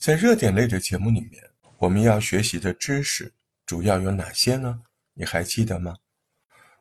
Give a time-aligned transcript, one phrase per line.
[0.00, 1.44] 在热点类的节目里面，
[1.76, 3.30] 我们要学习的知识
[3.66, 4.80] 主要有哪些呢？
[5.12, 5.94] 你还记得吗？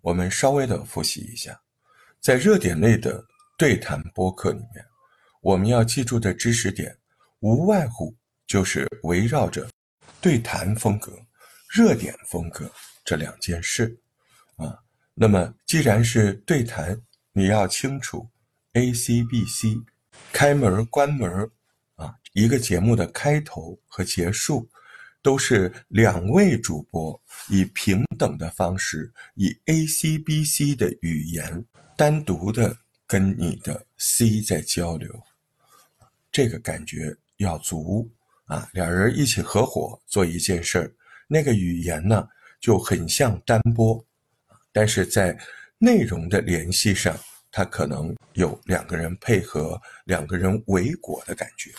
[0.00, 1.60] 我们稍微的复习一下，
[2.22, 3.22] 在热点类的
[3.58, 4.82] 对谈播客里面，
[5.42, 6.96] 我们要记住的知识点，
[7.40, 9.68] 无外乎就是围绕着
[10.22, 11.12] 对谈风格、
[11.68, 12.72] 热点风格
[13.04, 13.94] 这两件事
[14.56, 14.74] 啊。
[15.12, 16.98] 那么，既然是对谈，
[17.32, 18.26] 你要清楚
[18.72, 19.76] A、C、B、C，
[20.32, 21.50] 开门、关门
[22.02, 24.68] 啊，一个节目的开头和结束。
[25.24, 31.64] 都是两位主播以平等的方式，以 A C B C 的语言
[31.96, 35.08] 单独的跟你的 C 在交流，
[36.32, 38.10] 这个感觉要足
[38.46, 38.68] 啊！
[38.72, 40.92] 两人一起合伙做一件事儿，
[41.28, 42.26] 那个语言呢
[42.60, 44.04] 就很像单播，
[44.72, 45.38] 但是在
[45.78, 47.16] 内容的联系上，
[47.52, 51.70] 它可能有两个人配合、两个人围裹的感觉。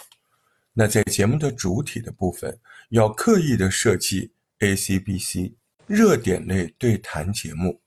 [0.76, 2.60] 那在节目的主体的部分，
[2.90, 7.80] 要刻意的设计 A C B C 热点类对谈节目，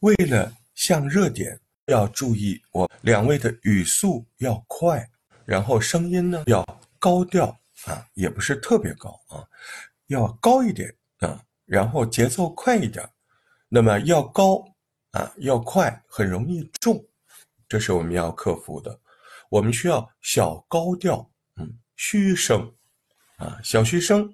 [0.00, 5.08] 为了向热点，要注意我两位的语速要快，
[5.44, 6.66] 然后声音呢要
[6.98, 9.46] 高调啊，也不是特别高啊，
[10.08, 13.08] 要高一点啊，然后节奏快一点，
[13.68, 14.64] 那么要高
[15.12, 17.00] 啊要快，很容易重，
[17.68, 18.98] 这是我们要克服的，
[19.50, 21.30] 我们需要小高调。
[21.96, 22.72] 嘘声，
[23.36, 24.32] 啊，小嘘声，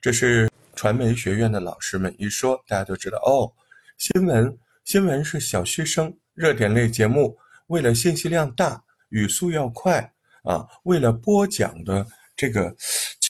[0.00, 3.52] 这是传媒学院的老师们一说，大家都知道哦。
[3.98, 7.36] 新闻，新闻是小嘘声，热点类节目
[7.66, 10.12] 为了信息量大，语速要快
[10.44, 12.74] 啊，为了播讲的这个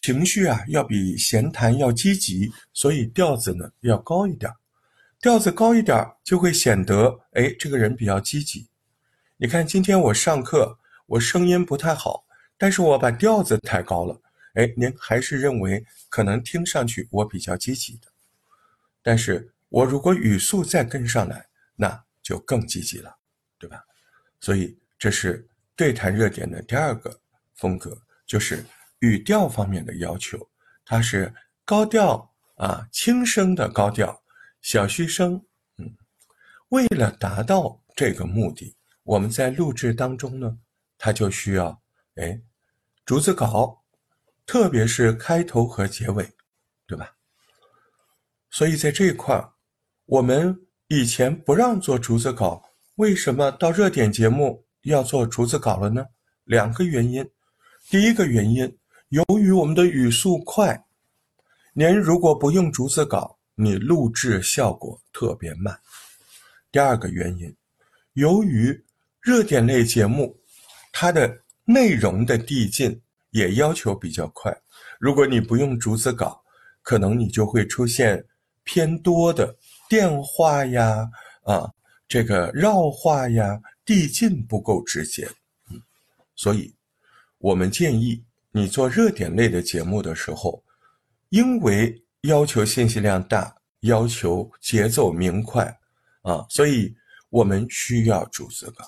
[0.02, 4.52] 情绪啊，要比闲谈要积极，所以调子呢要高一点，
[5.20, 8.68] 调子高一点就会显得哎，这个人比较积极。
[9.38, 12.24] 你看今天我上课，我声音不太好。
[12.60, 14.20] 但是我把调子抬高了，
[14.52, 18.08] 哎，您还是认为可能听上去我比较积极的，
[19.02, 23.16] 但是我如果语速再跟上来，那就更积极了，
[23.58, 23.82] 对吧？
[24.40, 27.18] 所以这是对谈热点的第二个
[27.54, 28.62] 风格，就是
[28.98, 30.46] 语调方面的要求，
[30.84, 31.32] 它是
[31.64, 34.22] 高调啊，轻声的高调，
[34.60, 35.42] 小嘘声，
[35.78, 35.96] 嗯，
[36.68, 40.58] 为了达到这个目的，我们在录制当中呢，
[40.98, 41.80] 它就需要，
[42.16, 42.38] 哎。
[43.06, 43.82] 逐字稿，
[44.46, 46.32] 特别是开头和结尾，
[46.86, 47.12] 对吧？
[48.50, 49.52] 所以在这一块儿，
[50.06, 50.56] 我们
[50.86, 52.62] 以前不让做逐字稿，
[52.96, 56.06] 为什么到热点节目要做逐字稿了呢？
[56.44, 57.28] 两个原因。
[57.88, 58.78] 第一个原因，
[59.08, 60.84] 由于我们的语速快，
[61.72, 65.80] 您如果不用逐字稿，你录制效果特别慢。
[66.70, 67.56] 第二个原因，
[68.12, 68.84] 由于
[69.20, 70.40] 热点类节目，
[70.92, 71.42] 它的。
[71.72, 73.00] 内容的递进
[73.30, 74.52] 也要求比较快，
[74.98, 76.42] 如果你不用逐字稿，
[76.82, 78.24] 可能你就会出现
[78.64, 79.56] 偏多的
[79.88, 81.08] 电话呀，
[81.44, 81.70] 啊，
[82.08, 85.28] 这个绕话呀，递进不够直接，
[86.34, 86.74] 所以，
[87.38, 90.62] 我们建议你做热点类的节目的时候，
[91.28, 95.64] 因为要求信息量大，要求节奏明快，
[96.22, 96.94] 啊，所以
[97.28, 98.84] 我们需要逐字稿。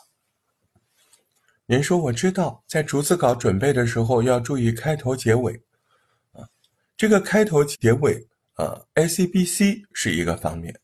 [1.73, 5.55] 您说我知道，在逐字稿准备的时候要注意开头结尾，
[6.33, 6.45] 啊，
[6.99, 8.23] 这个开头结尾
[8.57, 10.79] 啊，A C B C 是一个方面，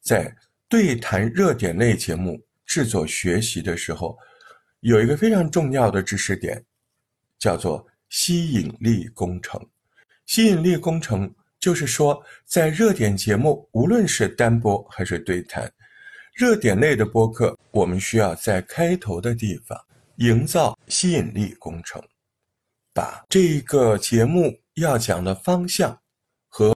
[0.00, 0.34] 在
[0.70, 4.16] 对谈热点类节目制作学习的时候，
[4.80, 6.64] 有一个非常重要的知识点，
[7.38, 9.60] 叫做吸引力工程。
[10.24, 15.70] 吸引力工程就是说，在热点节目，无论是单播还是对谈，
[16.32, 19.78] 热点类的播客，我们需要在开头的地方。
[20.16, 22.02] 营造吸引力工程，
[22.92, 26.00] 把这个节目要讲的方向
[26.48, 26.74] 和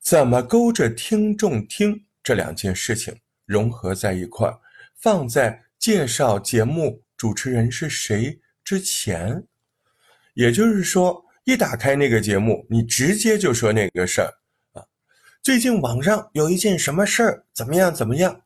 [0.00, 3.16] 怎么勾着听众听这两件事情
[3.46, 4.60] 融合在一块儿，
[4.96, 9.46] 放在介绍节目主持人是谁之前。
[10.34, 14.32] 也就是说，一打开那个节目，你直接就说那个事儿
[14.72, 14.82] 啊。
[15.42, 18.42] 最近网上有一件什么事儿，怎么样怎么样？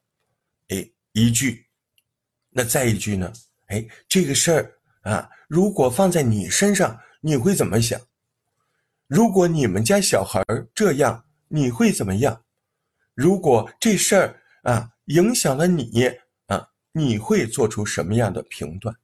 [0.69, 1.67] 哎，一句，
[2.51, 3.33] 那再一句呢？
[3.67, 8.01] 哎，这个事儿啊，如果放在你身上，你会怎么想？
[9.07, 10.43] 如果你们家小孩
[10.75, 12.45] 这样，你会怎么样？
[13.15, 16.07] 如果这事儿啊影响了你
[16.47, 18.95] 啊，你会做出什么样的评断？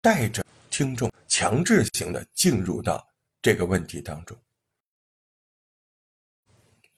[0.00, 3.06] 带着听众强制性的进入到
[3.42, 4.36] 这个问题当中。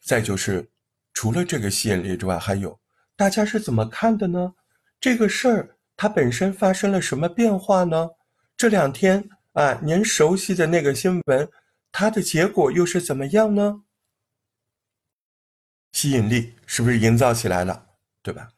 [0.01, 0.69] 再就是，
[1.13, 2.79] 除了这个吸引力之外，还有
[3.17, 4.55] 大家是怎么看的呢？
[5.03, 8.09] 这个事儿它本身发生了什么变化呢？
[8.57, 11.51] 这两天啊，您熟悉的那个新闻，
[11.91, 13.83] 它的结果又是怎么样呢？
[15.91, 17.85] 吸引力是不是营造起来了？
[18.23, 18.49] 对吧？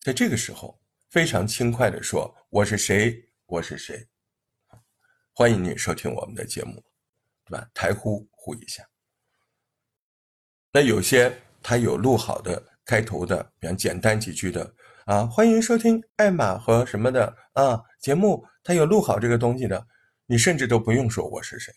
[0.00, 0.78] 在这个时候，
[1.08, 3.26] 非常轻快的说：“我是谁？
[3.46, 4.06] 我是谁？”
[5.32, 6.84] 欢迎你收听我们的节目，
[7.46, 7.66] 对吧？
[7.72, 8.86] 台呼呼一下。
[10.72, 14.74] 那有些他有录好的开头的，比方简单几句的
[15.06, 19.86] 啊，欢迎收听艾玛和什么的啊节目，他有录好这个东西的，
[20.26, 21.72] 你甚至都不用说我是谁，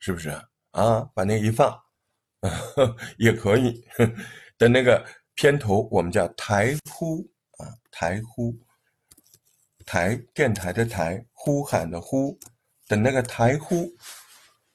[0.00, 0.28] 是不是
[0.72, 1.00] 啊？
[1.14, 1.74] 把那一放。
[3.16, 3.82] 也可以，
[4.58, 5.02] 的那个
[5.34, 7.26] 片头我们叫台呼
[7.56, 8.54] 啊，台呼，
[9.86, 12.38] 台电台的台，呼喊的呼，
[12.86, 13.90] 等那个台呼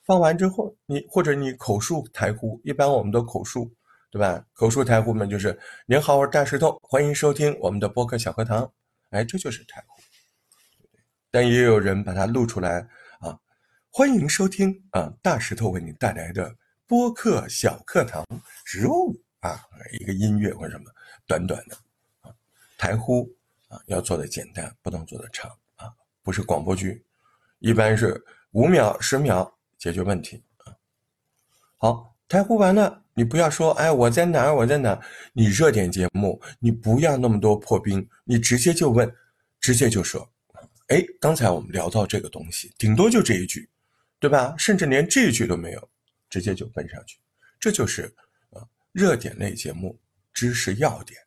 [0.08, 3.72] 放完之后，你或者你口述台呼，一般我们都口述，
[4.12, 4.44] 对吧？
[4.54, 8.72] 口述台呼嘛，就是您好，我是大石头，欢迎收听我们的播客小课堂，
[9.12, 10.02] 哎，这就是台呼。
[11.30, 12.88] 但也有人把它录出来
[13.20, 13.40] 啊，
[13.92, 16.56] 欢迎收听啊，大石头为你带来的。
[16.88, 18.26] 播客小课堂，
[18.66, 19.64] 肉啊，
[20.00, 20.86] 一个音乐或者什么，
[21.28, 21.78] 短短的
[22.22, 22.34] 啊，
[22.80, 23.32] 台呼
[23.68, 27.06] 啊，要做的简单，不能做的长啊，不是广播剧，
[27.60, 28.20] 一般是
[28.54, 30.74] 五秒、十秒解决问题啊。
[31.78, 34.56] 好，台呼完了，你不要说，哎，我在哪儿？
[34.56, 35.01] 我在哪儿？
[35.33, 39.13] 你热点节目，你不要那么多破冰，你直接就问，
[39.60, 40.25] 直接就说，
[40.88, 43.69] 哎，刚才我们聊到这个东西，顶多就这一句，
[44.21, 44.56] 对吧？
[44.57, 45.89] 甚至连这一句都没有。
[46.30, 47.19] 直接就奔上去，
[47.60, 48.04] 这就是
[48.51, 48.63] 啊
[48.94, 50.00] 热点类节目
[50.31, 51.19] 知识要点。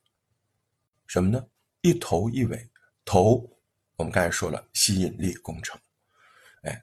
[1.06, 1.44] 什么呢？
[1.82, 2.70] 一头一尾。
[3.04, 3.46] 头，
[3.96, 5.78] 我们刚才说了吸引力工程。
[6.62, 6.82] 哎，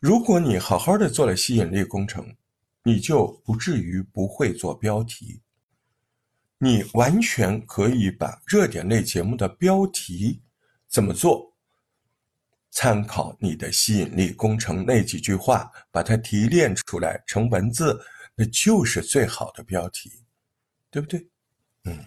[0.00, 2.34] 如果你好好的做了吸引力工程，
[2.82, 5.42] 你就不至于不会做标题。
[6.58, 10.42] 你完全可以把热点类节目的标题
[10.88, 11.54] 怎么做？
[12.70, 17.98] 参考你的吸引力工程那几句话，把它提炼出来成文字，
[18.34, 20.24] 那就是最好的标题，
[20.90, 21.28] 对不对？
[21.84, 22.04] 嗯，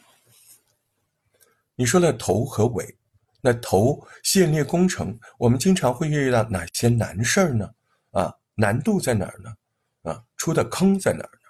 [1.76, 2.98] 你说的头和尾，
[3.42, 7.70] 那头吸引力工程，我们经常会遇到哪些难事儿呢？
[8.12, 9.54] 啊，难度在哪儿呢？
[10.04, 11.50] 啊，出的坑在哪儿呢？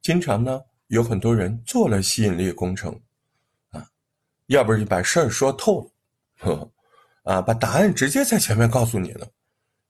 [0.00, 3.00] 经常呢，有很多人做了吸引力工程，
[3.70, 3.88] 啊，
[4.46, 5.90] 要不然就把事儿说透了，
[6.38, 6.72] 呵。
[7.24, 9.24] 啊，把答案直接在前面告诉你了，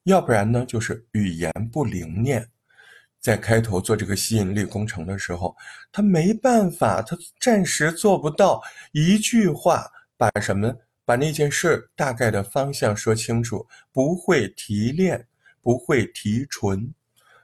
[0.02, 2.46] 要不然呢，就是语言不灵验，
[3.20, 5.56] 在开头做这个吸引力工程的时候，
[5.90, 8.62] 他没办法，他暂时做不到
[8.92, 10.76] 一句话把什么
[11.06, 15.26] 把那件事大概的方向说清楚，不会提炼，
[15.62, 16.92] 不会提纯，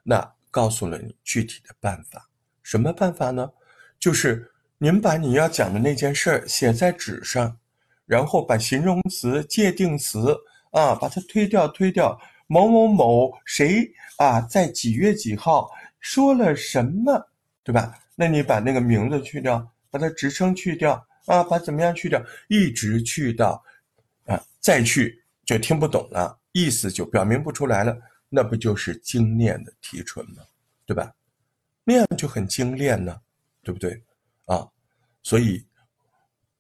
[0.02, 0.20] 那
[0.58, 2.28] 告诉了你具体的办法，
[2.64, 3.48] 什么办法呢？
[4.00, 7.56] 就是您把你要讲的那件事写在纸上。
[8.04, 10.34] 然后把形容词、界定词
[10.72, 12.18] 啊，把它推掉，推掉。
[12.46, 15.70] 某某某谁啊，在几月几号
[16.00, 17.22] 说了什么，
[17.62, 17.94] 对吧？
[18.16, 22.18] 那你把那个名字去掉，把它职称去掉啊，把怎么样去掉，
[22.48, 23.62] 一直去到
[24.24, 27.94] 啊，再去就听不懂了，意思就表明不出来了。
[28.28, 30.42] 那不就是精炼的提纯吗？
[30.86, 31.14] 对吧？
[31.84, 33.20] 那样就很精炼呢，
[33.62, 34.02] 对不对？
[34.46, 34.68] 啊，
[35.22, 35.64] 所以。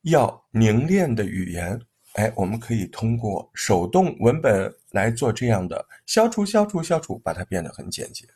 [0.02, 1.78] 要凝练的语言，
[2.14, 8.26] 哎，我们可以通过手动文本来做这样的消除、消除、消除，把它变得很简洁。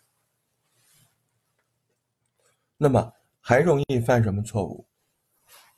[2.77, 3.11] 那么
[3.41, 4.85] 还容易犯什么错误？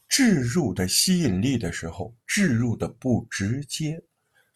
[0.08, 4.02] 置入的吸引力的时候，置入的不直接。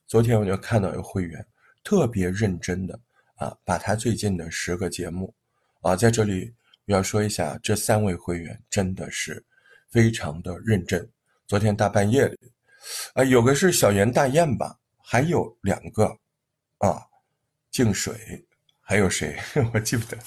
[0.07, 1.47] 昨天我就看到有会员
[1.89, 3.01] 特别认真的
[3.37, 5.35] 啊，把他最近的十个节目
[5.81, 6.55] 啊，在这里
[6.85, 9.43] 我要说一下，这三位会员真的是
[9.89, 11.11] 非常的认真。
[11.47, 12.53] 昨天大半夜里，
[13.15, 16.05] 啊，有个是小圆大雁吧，还有两个，
[16.77, 17.01] 啊，
[17.71, 18.47] 净水，
[18.83, 19.39] 还有谁？
[19.73, 20.19] 我记不得。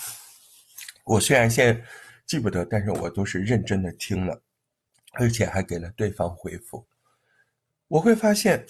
[1.06, 1.86] 我虽然现在
[2.26, 4.42] 记不得，但是我都是认真的听了，
[5.12, 6.84] 而且还给了对方回复。
[7.88, 8.66] 我会发现，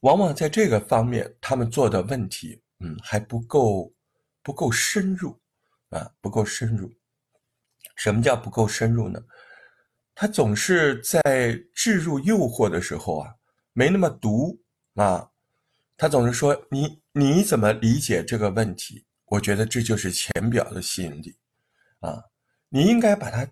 [0.00, 3.92] 往往在这个方面，他们做的问题，嗯，还不够，
[4.42, 5.38] 不够深入，
[5.90, 6.92] 啊，不够深入。
[7.96, 9.20] 什么叫不够深入呢？
[10.14, 13.34] 他总是在置入诱惑的时候啊，
[13.72, 14.60] 没那么毒
[14.94, 15.30] 啊。
[15.96, 21.36] 他总是说：“你你怎么理解这个问题？”我觉得这就是浅表的吸引力
[21.98, 22.22] 啊。
[22.68, 23.48] 你应该把它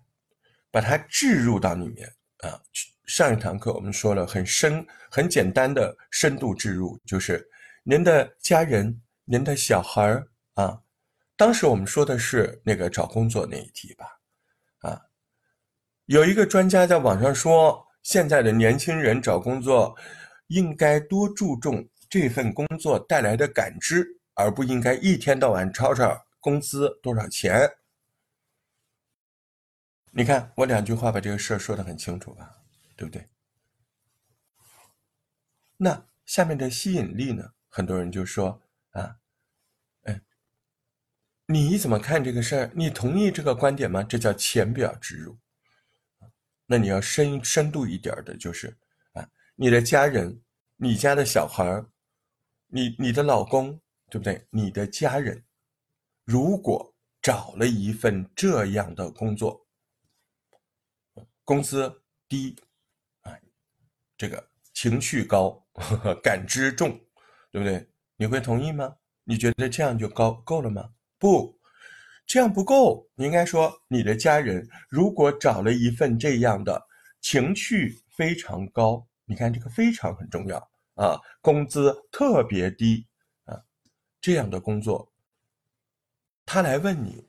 [0.71, 2.07] 把它置入到里面
[2.39, 2.93] 啊去。
[3.07, 7.49] 上一堂课我们说了很深很简单的深度置入，就是
[7.83, 10.81] 您的家人、您的小孩儿啊。
[11.37, 14.19] 当时我们说的是那个找工作那一题吧。
[14.79, 15.01] 啊
[16.05, 19.95] 有一个专家在网上说，现在的年轻人找工作
[20.47, 27.69] 应该多注重这份工作带来的感知，而不应该一天到晚吵吵工资多少钱。
[30.11, 32.56] 你看我两句话把这个事儿说的很清楚吧，
[32.97, 33.25] 对不对？
[35.77, 37.53] 那下面的吸引力呢？
[37.69, 38.61] 很多人就说
[38.91, 39.19] 啊，
[40.03, 40.21] 哎，
[41.45, 42.71] 你怎么看这个事儿？
[42.75, 44.03] 你同意这个观点吗？
[44.03, 45.37] 这叫浅表植入。
[46.65, 48.77] 那你要深深度一点的，就是
[49.13, 50.41] 啊，你的家人，
[50.75, 51.89] 你家的小孩儿。
[52.69, 54.45] 你你的老公对不对？
[54.49, 55.45] 你的家人
[56.25, 59.65] 如果找了一份这样的工作，
[61.45, 62.57] 工资低，
[64.17, 66.99] 这个情绪高，呵呵感知重，
[67.51, 67.87] 对不对？
[68.15, 68.95] 你会同意吗？
[69.23, 70.89] 你觉得这样就高够了吗？
[71.19, 71.59] 不，
[72.25, 73.07] 这样不够。
[73.15, 76.81] 你应该说，你的家人如果找了一份这样的
[77.21, 80.57] 情绪非常高，你看这个非常很重要。
[80.95, 83.05] 啊，工资特别低
[83.45, 83.61] 啊，
[84.19, 85.13] 这样的工作，
[86.43, 87.27] 他来问你，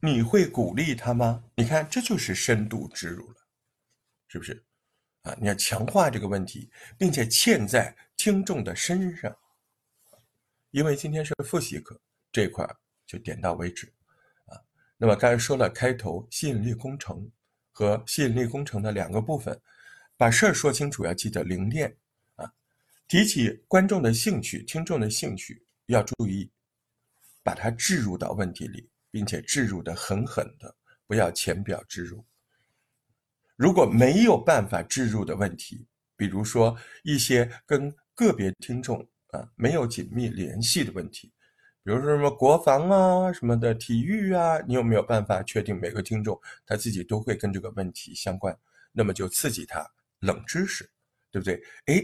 [0.00, 1.44] 你会鼓励他吗？
[1.56, 3.36] 你看，这就是深度植入了，
[4.28, 4.64] 是不是？
[5.26, 9.36] 啊，你要强化这个问题，并且嵌在听众的身上。
[10.70, 12.64] 因为今天是复习课，这块
[13.06, 13.92] 就点到为止
[14.44, 14.54] 啊。
[14.96, 17.28] 那么刚才说了，开头吸引力工程
[17.72, 19.60] 和吸引力工程的两个部分，
[20.16, 21.92] 把事儿说清楚，要记得零练
[22.36, 22.48] 啊。
[23.08, 26.48] 提起观众的兴趣、听众的兴趣，要注意
[27.42, 30.72] 把它置入到问题里，并且置入的狠狠的，
[31.04, 32.24] 不要浅表置入。
[33.56, 35.86] 如果没有办法置入的问题，
[36.16, 41.32] 比如说一些跟个别听众啊没有紧密联系的问题，
[41.82, 48.56] 比如说什么国防啊、什么的体育啊，你有没有办法确定每个听众他自己都会跟这个问题相关？
[48.92, 49.84] 那么就刺激他
[50.20, 50.88] 冷知识，
[51.30, 51.60] 对不对？
[51.86, 52.02] 哎。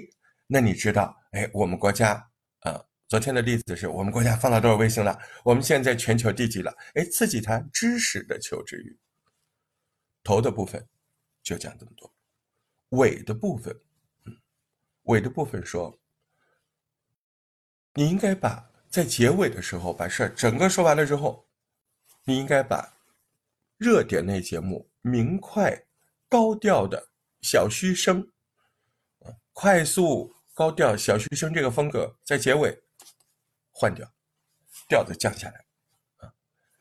[0.48, 2.12] 那你知道，哎，我们国家，
[2.58, 2.78] 啊，
[3.08, 5.18] 昨天的例子是我们国家放了多少卫星了？
[5.44, 6.70] 我们现在全球第几了？
[6.92, 8.94] 哎，刺激他知识的求知欲。
[10.22, 10.86] 头的部分
[11.42, 12.12] 就讲这么多，
[12.90, 13.78] 尾的部分，
[14.24, 14.40] 嗯，
[15.02, 15.98] 尾的部分说，
[17.94, 21.48] 你应该把在结尾的时候把事儿整个说完了之后，
[22.24, 22.96] 你应该把
[23.76, 25.86] 热点类节目明快、
[26.28, 28.32] 高调的小嘘声，
[29.20, 30.34] 啊快速。
[30.54, 32.78] 高调小学生这个风格在结尾
[33.70, 34.06] 换掉，
[34.86, 35.64] 调子降下来，
[36.18, 36.34] 啊，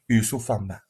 [0.07, 0.83] 语速放慢，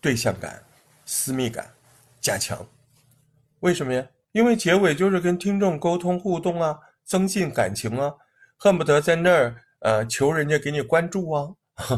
[0.00, 0.64] 对象感、
[1.10, 1.72] 私密感
[2.20, 2.68] 加强。
[3.60, 4.06] 为什么呀？
[4.32, 8.14] 因为结尾就是跟听众沟通互动啊，增进感情啊，
[8.58, 11.48] 恨不得在那儿呃求人家给你关注啊，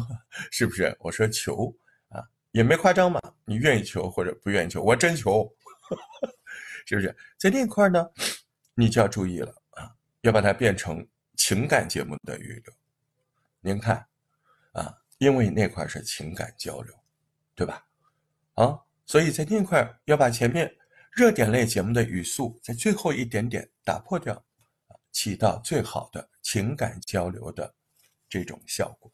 [0.53, 0.97] 是不是？
[1.01, 1.75] 我说求
[2.11, 5.53] 啊，也没夸张嘛，你愿意求或者不愿意求，我真求。
[6.87, 8.09] 是不是在那块呢？
[8.75, 9.91] 你就要注意了啊，
[10.21, 12.73] 要把它变成情感节目的预留。
[13.61, 14.07] 您看
[14.71, 16.95] 啊，因为那块是情感交流，
[17.57, 17.85] 对吧？
[18.55, 20.73] 啊，所以在那块要把前面
[21.11, 24.41] 热点类节目的语速在最后一点点打破掉，
[25.11, 27.75] 起到最好的情感交流的
[28.29, 29.13] 这种效果。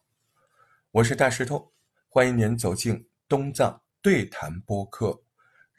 [0.90, 1.72] 我是大石头，
[2.10, 5.18] 欢迎您走进东藏对谈播客。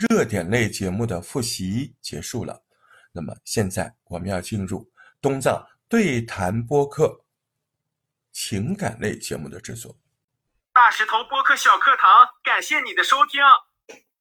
[0.10, 2.64] 热点类节目的复习结束了，
[3.12, 7.24] 那么现在我们要进入东藏对谈播客
[8.32, 9.96] 情感类节目的制作。
[10.74, 13.44] 大石头播客小课堂，感谢你的收听。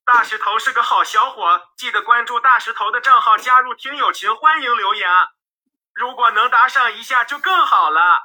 [0.07, 5.11] 大石头是个好小伙，记得关注大石头的账号，加入听友群，欢迎留言。
[5.93, 8.23] 如果能打赏一下就更好了。